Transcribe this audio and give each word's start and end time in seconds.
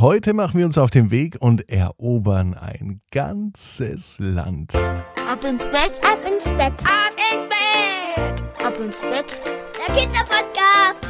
Heute 0.00 0.32
machen 0.32 0.58
wir 0.58 0.64
uns 0.64 0.78
auf 0.78 0.90
den 0.90 1.10
Weg 1.10 1.36
und 1.40 1.68
erobern 1.70 2.54
ein 2.54 3.02
ganzes 3.10 4.18
Land. 4.18 4.74
Ab 4.74 5.44
ins 5.44 5.66
Bett, 5.66 6.00
Ab 6.02 6.18
ins 6.26 6.44
Bett. 6.44 6.72
Ab 6.84 7.12
ins 7.34 7.48
Bett. 7.50 8.64
ab 8.64 8.80
ins 8.80 9.00
Bett. 9.02 9.38
Der 9.86 9.94
Kinderpodcast. 9.94 11.09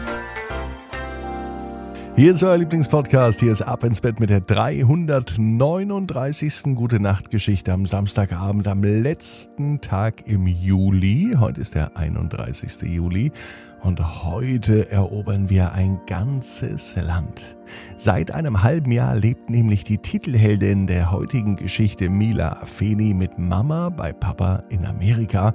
Hier 2.20 2.34
ist 2.34 2.42
euer 2.42 2.58
Lieblingspodcast. 2.58 3.40
Hier 3.40 3.50
ist 3.50 3.62
Ab 3.62 3.82
ins 3.82 4.02
Bett 4.02 4.20
mit 4.20 4.28
der 4.28 4.42
339. 4.42 6.74
Gute 6.74 7.00
Nacht 7.00 7.30
Geschichte 7.30 7.72
am 7.72 7.86
Samstagabend, 7.86 8.68
am 8.68 8.84
letzten 8.84 9.80
Tag 9.80 10.28
im 10.28 10.46
Juli. 10.46 11.34
Heute 11.38 11.62
ist 11.62 11.74
der 11.74 11.96
31. 11.96 12.82
Juli. 12.82 13.32
Und 13.80 14.22
heute 14.22 14.90
erobern 14.90 15.48
wir 15.48 15.72
ein 15.72 15.98
ganzes 16.06 16.94
Land. 16.96 17.56
Seit 17.96 18.32
einem 18.32 18.62
halben 18.62 18.92
Jahr 18.92 19.16
lebt 19.16 19.48
nämlich 19.48 19.84
die 19.84 19.96
Titelheldin 19.96 20.86
der 20.86 21.10
heutigen 21.10 21.56
Geschichte 21.56 22.10
Mila 22.10 22.60
Afeni 22.60 23.14
mit 23.14 23.38
Mama 23.38 23.88
bei 23.88 24.12
Papa 24.12 24.64
in 24.68 24.84
Amerika. 24.84 25.54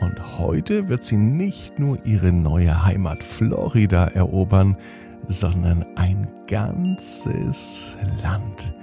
Und 0.00 0.38
heute 0.38 0.88
wird 0.88 1.02
sie 1.02 1.16
nicht 1.16 1.80
nur 1.80 2.06
ihre 2.06 2.30
neue 2.30 2.84
Heimat 2.84 3.24
Florida 3.24 4.06
erobern, 4.06 4.76
sondern 5.28 5.84
ein 5.96 6.28
ganzes 6.46 7.96
Land. 8.22 8.74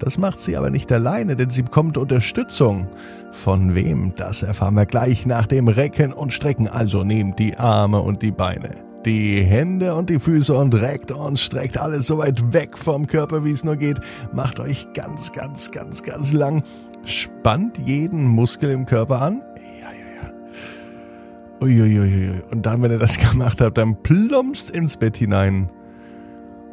Das 0.00 0.16
macht 0.16 0.40
sie 0.40 0.56
aber 0.56 0.70
nicht 0.70 0.90
alleine, 0.90 1.36
denn 1.36 1.50
sie 1.50 1.62
bekommt 1.62 1.98
Unterstützung. 1.98 2.88
Von 3.32 3.74
wem, 3.74 4.14
das 4.16 4.42
erfahren 4.42 4.74
wir 4.74 4.86
gleich 4.86 5.26
nach 5.26 5.46
dem 5.46 5.68
Recken 5.68 6.12
und 6.14 6.32
Strecken. 6.32 6.68
Also 6.68 7.04
nehmt 7.04 7.38
die 7.38 7.56
Arme 7.58 8.00
und 8.00 8.22
die 8.22 8.30
Beine, 8.30 8.70
die 9.04 9.42
Hände 9.42 9.94
und 9.94 10.08
die 10.08 10.18
Füße 10.18 10.54
und 10.54 10.74
reckt 10.74 11.12
und 11.12 11.38
streckt 11.38 11.76
alles 11.76 12.06
so 12.06 12.16
weit 12.16 12.54
weg 12.54 12.78
vom 12.78 13.06
Körper, 13.06 13.44
wie 13.44 13.52
es 13.52 13.62
nur 13.62 13.76
geht. 13.76 14.00
Macht 14.32 14.58
euch 14.58 14.90
ganz, 14.94 15.32
ganz, 15.32 15.70
ganz, 15.70 16.02
ganz 16.02 16.32
lang. 16.32 16.62
Spannt 17.04 17.78
jeden 17.84 18.24
Muskel 18.24 18.70
im 18.70 18.86
Körper 18.86 19.20
an. 19.20 19.42
Ja, 19.56 19.90
ja, 19.90 20.22
ja. 20.22 20.32
Uiuiui. 21.60 22.42
Und 22.50 22.64
dann, 22.64 22.80
wenn 22.80 22.90
ihr 22.90 22.98
das 22.98 23.18
gemacht 23.30 23.60
habt, 23.60 23.76
dann 23.76 24.02
plumpst 24.02 24.70
ins 24.70 24.96
Bett 24.96 25.18
hinein 25.18 25.70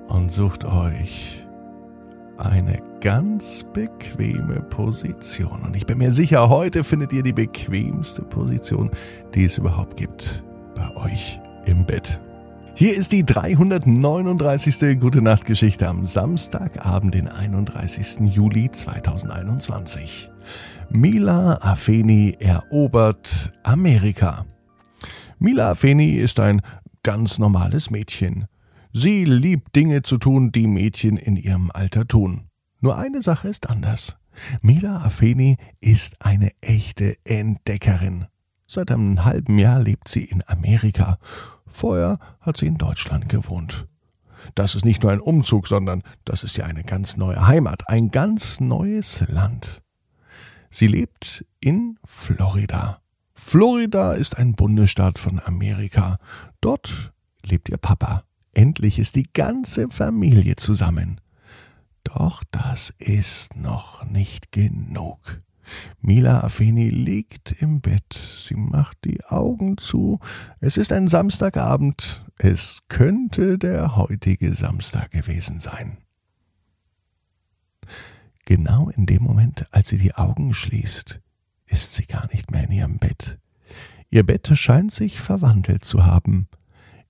und 0.08 0.32
sucht 0.32 0.66
euch 0.66 1.46
eine 2.38 2.82
ganz 3.02 3.66
bequeme 3.74 4.62
Position. 4.62 5.62
Und 5.64 5.76
ich 5.76 5.86
bin 5.86 5.98
mir 5.98 6.12
sicher, 6.12 6.50
heute 6.50 6.84
findet 6.84 7.14
ihr 7.14 7.24
die 7.24 7.34
bequemste 7.34 8.22
Position, 8.22 8.92
die 9.34 9.46
es 9.46 9.58
überhaupt 9.58 9.98
gibt 9.98 10.44
bei 10.76 10.96
euch 10.96 11.40
im 11.66 11.86
Bett. 11.86 12.20
Hier 12.76 12.96
ist 12.96 13.12
die 13.12 13.26
339. 13.26 15.00
Gute 15.00 15.24
Nacht 15.24 15.46
Geschichte 15.46 15.88
am 15.88 16.06
Samstagabend, 16.06 17.16
den 17.16 17.28
31. 17.28 18.32
Juli 18.32 18.70
2021. 18.70 20.30
Mila 20.90 21.58
Afeni 21.62 22.38
erobert 22.40 23.52
Amerika. 23.64 24.46
Mila 25.40 25.72
Afeni 25.72 26.18
ist 26.18 26.40
ein 26.40 26.62
ganz 27.02 27.40
normales 27.40 27.90
Mädchen. 27.90 28.46
Sie 28.94 29.26
liebt 29.26 29.76
Dinge 29.76 30.02
zu 30.02 30.18
tun, 30.18 30.52
die 30.52 30.68
Mädchen 30.68 31.18
in 31.18 31.36
ihrem 31.36 31.72
Alter 31.72 32.08
tun. 32.08 32.50
Nur 32.80 32.98
eine 32.98 33.22
Sache 33.22 33.48
ist 33.48 33.70
anders. 33.70 34.18
Mila 34.62 35.02
Afeni 35.04 35.58
ist 35.80 36.26
eine 36.26 36.52
echte 36.62 37.16
Entdeckerin. 37.24 38.26
Seit 38.68 38.92
einem 38.92 39.24
halben 39.24 39.58
Jahr 39.58 39.80
lebt 39.80 40.08
sie 40.08 40.24
in 40.26 40.44
Amerika. 40.48 41.18
Vorher 41.66 42.20
hat 42.42 42.58
sie 42.58 42.68
in 42.68 42.78
Deutschland 42.78 43.30
gewohnt. 43.30 43.88
Das 44.56 44.76
ist 44.76 44.86
nicht 44.86 45.04
nur 45.04 45.12
ein 45.12 45.20
Umzug, 45.20 45.68
sondern 45.68 46.04
das 46.26 46.44
ist 46.44 46.58
ja 46.58 46.66
eine 46.66 46.84
ganz 46.84 47.18
neue 47.18 47.48
Heimat, 47.48 47.90
ein 47.90 48.12
ganz 48.12 48.60
neues 48.60 49.26
Land. 49.28 49.82
Sie 50.70 50.88
lebt 50.88 51.46
in 51.60 51.98
Florida. 52.04 53.02
Florida 53.34 54.14
ist 54.14 54.38
ein 54.38 54.54
Bundesstaat 54.54 55.18
von 55.20 55.40
Amerika. 55.40 56.18
Dort 56.62 57.14
lebt 57.44 57.70
ihr 57.70 57.78
Papa. 57.78 58.27
Endlich 58.58 58.98
ist 58.98 59.16
die 59.16 59.32
ganze 59.34 59.88
Familie 59.88 60.56
zusammen. 60.56 61.22
Doch 62.04 62.44
das 62.50 62.92
ist 62.98 63.56
noch 63.56 64.04
nicht 64.04 64.52
genug. 64.52 65.44
Mila 66.02 66.44
Afeni 66.44 66.90
liegt 66.90 67.52
im 67.52 67.82
Bett. 67.82 68.14
Sie 68.48 68.56
macht 68.56 68.98
die 69.06 69.24
Augen 69.26 69.78
zu. 69.78 70.20
Es 70.60 70.78
ist 70.78 70.92
ein 70.92 71.08
Samstagabend. 71.08 72.26
Es 72.40 72.80
könnte 72.90 73.60
der 73.60 73.96
heutige 73.96 74.56
Samstag 74.56 75.12
gewesen 75.12 75.60
sein. 75.60 76.00
Genau 78.46 78.90
in 78.90 79.06
dem 79.06 79.22
Moment, 79.22 79.68
als 79.70 79.90
sie 79.90 80.00
die 80.00 80.16
Augen 80.16 80.56
schließt, 80.56 81.22
ist 81.68 81.94
sie 81.94 82.08
gar 82.08 82.26
nicht 82.32 82.50
mehr 82.50 82.64
in 82.64 82.72
ihrem 82.72 82.98
Bett. 82.98 83.38
Ihr 84.10 84.26
Bett 84.26 84.50
scheint 84.58 84.92
sich 84.92 85.20
verwandelt 85.20 85.86
zu 85.86 86.08
haben 86.08 86.48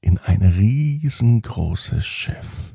in 0.07 0.17
ein 0.19 0.41
riesengroßes 0.41 2.07
Schiff. 2.07 2.73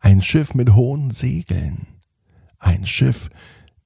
Ein 0.00 0.20
Schiff 0.20 0.52
mit 0.52 0.74
hohen 0.74 1.12
Segeln. 1.12 1.86
Ein 2.58 2.86
Schiff, 2.86 3.30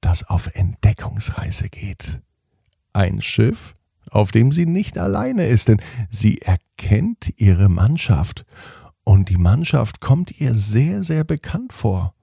das 0.01 0.23
auf 0.27 0.49
Entdeckungsreise 0.55 1.69
geht. 1.69 2.21
Ein 2.91 3.21
Schiff, 3.21 3.75
auf 4.09 4.31
dem 4.31 4.51
sie 4.51 4.65
nicht 4.65 4.97
alleine 4.97 5.45
ist, 5.45 5.67
denn 5.67 5.79
sie 6.09 6.41
erkennt 6.41 7.33
ihre 7.37 7.69
Mannschaft. 7.69 8.45
Und 9.03 9.29
die 9.29 9.37
Mannschaft 9.37 10.01
kommt 10.01 10.41
ihr 10.41 10.55
sehr, 10.55 11.03
sehr 11.03 11.23
bekannt 11.23 11.71
vor. 11.71 12.15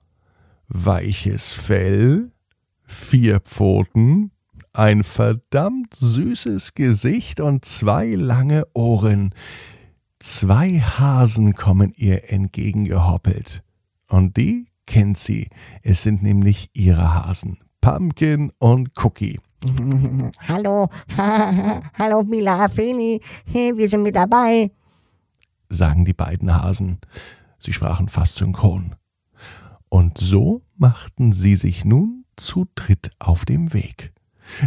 Weiches 0.67 1.53
Fell, 1.53 2.33
vier 2.85 3.39
Pfoten, 3.39 4.33
ein 4.73 5.05
verdammt 5.05 5.95
süßes 5.95 6.75
Gesicht 6.75 7.41
und 7.41 7.65
zwei 7.65 8.15
lange 8.17 8.67
Ohren. 8.75 9.33
Zwei 10.23 10.79
Hasen 10.79 11.55
kommen 11.55 11.93
ihr 11.97 12.31
entgegengehoppelt. 12.31 13.65
Und 14.09 14.37
die 14.37 14.69
kennt 14.87 15.19
sie. 15.19 15.49
Es 15.83 16.05
sind 16.05 16.23
nämlich 16.23 16.71
ihre 16.75 17.13
Hasen. 17.13 17.59
Pumpkin 17.81 18.53
und 18.61 18.93
Cookie. 19.03 19.41
Hallo, 20.47 20.89
hallo 21.99 22.23
Mila 22.23 22.67
Afeni, 22.67 23.21
wir 23.47 23.89
sind 23.89 24.03
mit 24.03 24.15
dabei. 24.15 24.71
sagen 25.69 26.05
die 26.05 26.13
beiden 26.13 26.55
Hasen. 26.55 27.01
Sie 27.59 27.73
sprachen 27.73 28.07
fast 28.07 28.37
synchron. 28.37 28.95
Und 29.89 30.19
so 30.19 30.63
machten 30.77 31.33
sie 31.33 31.57
sich 31.57 31.85
nun 31.85 32.27
zu 32.37 32.69
dritt 32.77 33.11
auf 33.19 33.45
dem 33.45 33.73
Weg. 33.73 34.13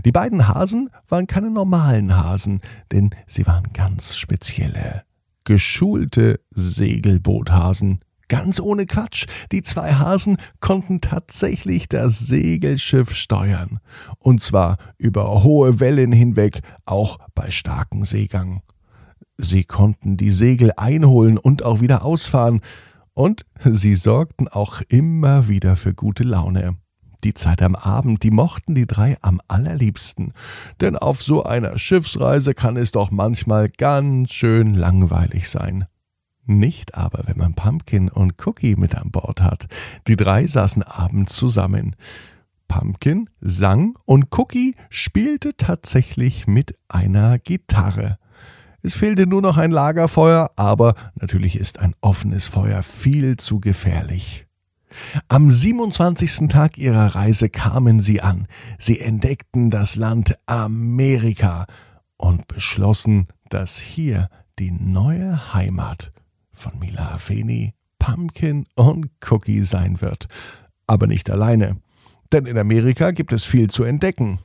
Die 0.04 0.12
beiden 0.12 0.50
Hasen 0.50 0.90
waren 1.08 1.28
keine 1.28 1.50
normalen 1.50 2.18
Hasen, 2.18 2.60
denn 2.92 3.12
sie 3.26 3.48
waren 3.48 3.72
ganz 3.72 4.18
spezielle, 4.18 5.05
geschulte 5.46 6.42
Segelboothasen. 6.52 8.02
Ganz 8.28 8.60
ohne 8.60 8.86
Quatsch. 8.88 9.28
Die 9.52 9.62
zwei 9.62 9.94
Hasen 9.94 10.38
konnten 10.60 11.00
tatsächlich 11.00 11.88
das 11.88 12.20
Segelschiff 12.20 13.14
steuern. 13.14 13.80
Und 14.18 14.42
zwar 14.42 14.78
über 14.98 15.44
hohe 15.44 15.80
Wellen 15.80 16.12
hinweg, 16.12 16.62
auch 16.86 17.20
bei 17.36 17.52
starkem 17.52 18.04
Seegang. 18.04 18.62
Sie 19.38 19.64
konnten 19.64 20.18
die 20.18 20.32
Segel 20.32 20.72
einholen 20.76 21.38
und 21.38 21.64
auch 21.64 21.82
wieder 21.82 22.04
ausfahren. 22.04 22.62
Und 23.14 23.46
sie 23.64 23.94
sorgten 23.94 24.48
auch 24.48 24.82
immer 24.90 25.48
wieder 25.48 25.76
für 25.76 25.94
gute 25.94 26.24
Laune. 26.24 26.78
Die 27.26 27.34
Zeit 27.34 27.64
am 27.64 27.76
Abend, 27.76 28.22
die 28.22 28.30
mochten 28.30 28.76
die 28.76 28.86
drei 28.86 29.18
am 29.24 29.42
allerliebsten. 29.48 30.32
Denn 30.80 30.96
auf 30.96 31.24
so 31.24 31.42
einer 31.42 31.80
Schiffsreise 31.80 32.54
kann 32.54 32.78
es 32.78 32.92
doch 32.92 33.10
manchmal 33.10 33.68
ganz 33.68 34.32
schön 34.32 34.76
langweilig 34.76 35.50
sein. 35.50 35.88
Nicht 36.46 36.94
aber, 36.94 37.24
wenn 37.26 37.40
man 37.40 37.56
Pumpkin 37.56 38.10
und 38.10 38.36
Cookie 38.46 38.76
mit 38.76 38.94
an 38.94 39.10
Bord 39.10 39.42
hat. 39.42 39.66
Die 40.08 40.18
drei 40.18 40.46
saßen 40.46 40.84
abends 40.84 41.36
zusammen. 41.36 41.96
Pumpkin 42.68 43.28
sang 43.40 43.96
und 44.06 44.28
Cookie 44.38 44.76
spielte 44.92 45.58
tatsächlich 45.58 46.46
mit 46.46 46.78
einer 46.90 47.40
Gitarre. 47.40 48.20
Es 48.84 48.94
fehlte 48.94 49.26
nur 49.26 49.42
noch 49.42 49.58
ein 49.58 49.72
Lagerfeuer, 49.72 50.52
aber 50.58 50.94
natürlich 51.16 51.56
ist 51.56 51.80
ein 51.80 51.96
offenes 52.02 52.48
Feuer 52.48 52.84
viel 52.84 53.38
zu 53.38 53.60
gefährlich. 53.60 54.45
Am 55.28 55.50
27. 55.52 56.48
Tag 56.50 56.78
ihrer 56.78 57.16
Reise 57.16 57.50
kamen 57.50 58.02
sie 58.02 58.22
an. 58.22 58.48
Sie 58.78 59.00
entdeckten 59.00 59.70
das 59.70 59.96
Land 59.96 60.38
Amerika 60.46 61.66
und 62.18 62.48
beschlossen, 62.48 63.28
dass 63.50 63.78
hier 63.78 64.30
die 64.60 64.72
neue 64.72 65.54
Heimat 65.54 66.12
von 66.54 66.78
Mila 66.80 67.14
Afeni, 67.14 67.74
Pumpkin 68.00 68.66
und 68.76 69.10
Cookie 69.30 69.62
sein 69.62 70.02
wird. 70.02 70.28
Aber 70.88 71.08
nicht 71.08 71.30
alleine. 71.30 71.78
Denn 72.32 72.46
in 72.46 72.58
Amerika 72.58 73.12
gibt 73.12 73.34
es 73.34 73.46
viel 73.46 73.70
zu 73.70 73.84
entdecken. 73.84 74.40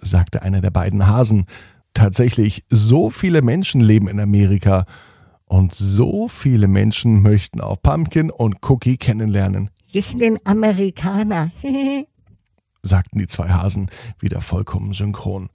sagte 0.00 0.42
einer 0.42 0.60
der 0.60 0.70
beiden 0.70 1.06
Hasen. 1.06 1.46
Tatsächlich, 1.94 2.64
so 2.68 3.10
viele 3.10 3.42
Menschen 3.42 3.80
leben 3.80 4.08
in 4.08 4.20
Amerika. 4.20 4.84
Und 5.48 5.74
so 5.74 6.28
viele 6.28 6.68
Menschen 6.68 7.22
möchten 7.22 7.60
auch 7.60 7.80
Pumpkin 7.80 8.30
und 8.30 8.56
Cookie 8.68 8.96
kennenlernen, 8.96 9.70
Ich 9.92 10.16
bin 10.16 10.38
Amerikaner. 10.44 11.52
sagten 12.82 13.18
die 13.18 13.28
zwei 13.28 13.48
Hasen 13.50 13.88
wieder 14.18 14.40
vollkommen 14.40 14.92
synchron. 14.92 15.48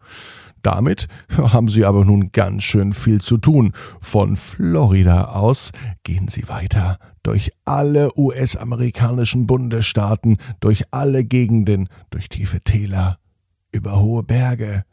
Damit 0.61 1.07
haben 1.37 1.67
sie 1.67 1.85
aber 1.85 2.05
nun 2.05 2.31
ganz 2.31 2.63
schön 2.63 2.93
viel 2.93 3.21
zu 3.21 3.37
tun. 3.37 3.73
Von 3.99 4.37
Florida 4.37 5.25
aus 5.25 5.71
gehen 6.03 6.27
sie 6.27 6.47
weiter 6.47 6.97
durch 7.23 7.51
alle 7.65 8.17
US-amerikanischen 8.17 9.47
Bundesstaaten, 9.47 10.37
durch 10.59 10.85
alle 10.91 11.23
Gegenden, 11.23 11.89
durch 12.09 12.29
tiefe 12.29 12.61
Täler, 12.61 13.19
über 13.71 13.99
hohe 13.99 14.23
Berge, 14.23 14.83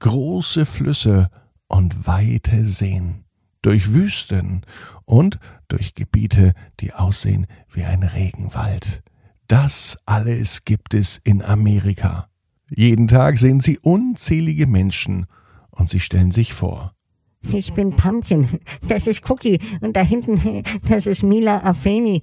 große 0.00 0.66
Flüsse 0.66 1.30
und 1.68 2.06
weite 2.06 2.66
Seen, 2.66 3.24
durch 3.62 3.92
Wüsten 3.92 4.62
und 5.04 5.38
durch 5.68 5.94
Gebiete, 5.94 6.52
die 6.80 6.92
aussehen 6.92 7.46
wie 7.70 7.84
ein 7.84 8.02
Regenwald. 8.02 9.02
Das 9.48 9.98
alles 10.06 10.64
gibt 10.64 10.94
es 10.94 11.20
in 11.24 11.42
Amerika. 11.42 12.29
Jeden 12.74 13.08
Tag 13.08 13.38
sehen 13.38 13.60
sie 13.60 13.78
unzählige 13.78 14.66
Menschen 14.66 15.26
und 15.70 15.88
sie 15.88 16.00
stellen 16.00 16.30
sich 16.30 16.52
vor. 16.52 16.94
Ich 17.52 17.72
bin 17.72 17.96
Pumpkin. 17.96 18.48
Das 18.86 19.06
ist 19.06 19.28
Cookie. 19.30 19.58
Und 19.80 19.96
da 19.96 20.02
hinten, 20.02 20.62
das 20.88 21.06
ist 21.06 21.22
Mila 21.22 21.62
Afeni. 21.64 22.22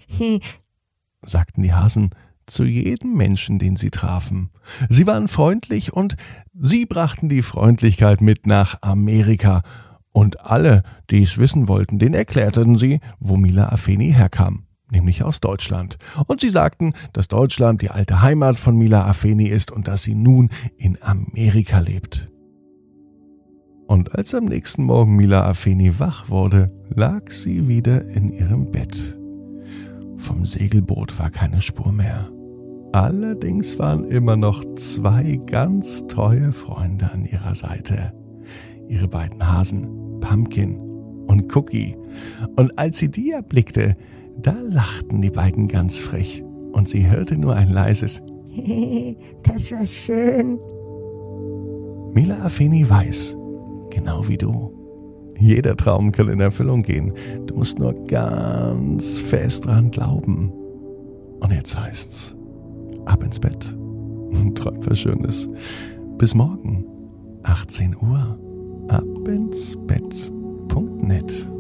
sagten 1.23 1.63
die 1.63 1.73
Hasen 1.73 2.11
zu 2.45 2.63
jedem 2.63 3.15
Menschen, 3.15 3.59
den 3.59 3.75
sie 3.75 3.89
trafen. 3.89 4.51
Sie 4.89 5.05
waren 5.05 5.27
freundlich 5.27 5.91
und 5.91 6.15
sie 6.53 6.85
brachten 6.85 7.29
die 7.29 7.41
Freundlichkeit 7.41 8.21
mit 8.21 8.47
nach 8.47 8.81
Amerika. 8.81 9.63
Und 10.13 10.45
alle, 10.45 10.83
die 11.09 11.23
es 11.23 11.37
wissen 11.37 11.67
wollten, 11.67 11.99
den 11.99 12.13
erklärten 12.13 12.77
sie, 12.77 13.01
wo 13.19 13.35
Mila 13.35 13.69
Afeni 13.69 14.13
herkam, 14.13 14.66
nämlich 14.91 15.23
aus 15.23 15.39
Deutschland. 15.39 15.97
Und 16.27 16.41
sie 16.41 16.49
sagten, 16.49 16.93
dass 17.13 17.27
Deutschland 17.27 17.81
die 17.81 17.89
alte 17.89 18.21
Heimat 18.21 18.59
von 18.59 18.77
Mila 18.77 19.05
Afeni 19.05 19.45
ist 19.45 19.71
und 19.71 19.87
dass 19.87 20.03
sie 20.03 20.15
nun 20.15 20.49
in 20.77 20.97
Amerika 21.01 21.79
lebt. 21.79 22.31
Und 23.87 24.15
als 24.15 24.35
am 24.35 24.45
nächsten 24.45 24.83
Morgen 24.83 25.15
Mila 25.15 25.45
Afeni 25.45 25.97
wach 25.99 26.29
wurde, 26.29 26.71
lag 26.89 27.29
sie 27.31 27.67
wieder 27.67 28.05
in 28.05 28.29
ihrem 28.29 28.69
Bett. 28.69 29.17
Vom 30.17 30.45
Segelboot 30.45 31.17
war 31.19 31.29
keine 31.29 31.61
Spur 31.61 31.93
mehr. 31.93 32.29
Allerdings 32.91 33.79
waren 33.79 34.03
immer 34.05 34.35
noch 34.35 34.63
zwei 34.75 35.39
ganz 35.45 36.07
treue 36.07 36.51
Freunde 36.51 37.11
an 37.11 37.23
ihrer 37.25 37.55
Seite. 37.55 38.13
Ihre 38.87 39.07
beiden 39.07 39.45
Hasen, 39.45 40.19
Pumpkin 40.19 40.77
und 41.27 41.55
Cookie. 41.55 41.95
Und 42.55 42.77
als 42.79 42.97
sie 42.97 43.11
die 43.11 43.31
erblickte, 43.31 43.95
da 44.41 44.55
lachten 44.69 45.21
die 45.21 45.31
beiden 45.31 45.67
ganz 45.67 45.97
frech 45.97 46.43
und 46.71 46.89
sie 46.89 47.09
hörte 47.09 47.37
nur 47.37 47.55
ein 47.55 47.69
leises 47.69 48.21
Das 49.43 49.71
war 49.71 49.85
schön. 49.85 50.59
Mila 52.13 52.43
Afeni 52.43 52.89
weiß, 52.89 53.37
genau 53.89 54.25
wie 54.27 54.37
du. 54.37 54.73
Jeder 55.39 55.77
Traum 55.77 56.11
kann 56.11 56.29
in 56.29 56.39
Erfüllung 56.39 56.81
gehen. 56.81 57.13
Du 57.45 57.53
musst 57.55 57.77
nur 57.77 57.93
ganz 58.05 59.19
fest 59.19 59.65
dran 59.65 59.91
glauben. 59.91 60.51
Und 61.39 61.51
jetzt 61.51 61.79
heißt's, 61.79 62.35
ab 63.05 63.21
ins 63.23 63.39
Bett. 63.39 63.63
Träum 64.55 64.79
was 64.85 64.99
Schönes. 64.99 65.47
Bis 66.17 66.33
morgen, 66.33 66.83
18 67.43 67.95
Uhr, 67.95 68.39
abinsbett.net. 68.89 71.51